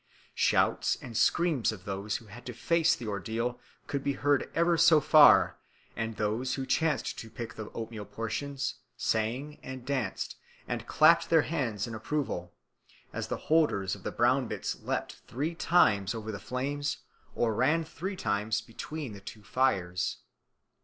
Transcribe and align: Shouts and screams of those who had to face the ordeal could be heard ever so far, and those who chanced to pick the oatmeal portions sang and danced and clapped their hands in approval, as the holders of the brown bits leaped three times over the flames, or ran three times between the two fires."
Shouts 0.33 0.97
and 0.99 1.15
screams 1.15 1.71
of 1.71 1.85
those 1.85 2.17
who 2.17 2.25
had 2.25 2.43
to 2.47 2.53
face 2.55 2.95
the 2.95 3.05
ordeal 3.05 3.59
could 3.85 4.03
be 4.03 4.13
heard 4.13 4.49
ever 4.55 4.75
so 4.75 4.99
far, 4.99 5.59
and 5.95 6.15
those 6.15 6.55
who 6.55 6.65
chanced 6.65 7.19
to 7.19 7.29
pick 7.29 7.53
the 7.53 7.69
oatmeal 7.69 8.05
portions 8.07 8.77
sang 8.97 9.59
and 9.61 9.85
danced 9.85 10.37
and 10.67 10.87
clapped 10.87 11.29
their 11.29 11.43
hands 11.43 11.85
in 11.85 11.93
approval, 11.93 12.51
as 13.13 13.27
the 13.27 13.37
holders 13.51 13.93
of 13.93 14.01
the 14.01 14.11
brown 14.11 14.47
bits 14.47 14.75
leaped 14.81 15.17
three 15.27 15.53
times 15.53 16.15
over 16.15 16.31
the 16.31 16.39
flames, 16.39 16.97
or 17.35 17.53
ran 17.53 17.83
three 17.85 18.15
times 18.15 18.59
between 18.59 19.13
the 19.13 19.21
two 19.21 19.43
fires." 19.43 20.17